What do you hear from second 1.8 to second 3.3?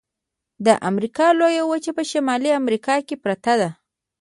په شمالي امریکا کې